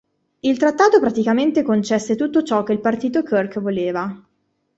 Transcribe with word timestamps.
Il 0.39 0.57
trattato 0.57 0.99
praticamente 0.99 1.61
concesse 1.61 2.15
tutto 2.15 2.41
ciò 2.41 2.63
che 2.63 2.73
il 2.73 2.79
Partito 2.81 3.21
Kirk 3.21 3.59
voleva. 3.59 4.27